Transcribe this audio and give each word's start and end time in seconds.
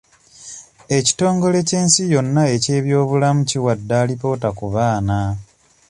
Ekitongele 0.97 1.59
ky'ensi 1.69 2.01
yonna 2.13 2.43
eky'ebyobulamu 2.55 3.41
kiwadde 3.49 3.93
alipoota 4.03 4.49
ku 4.57 4.65
baana. 4.75 5.19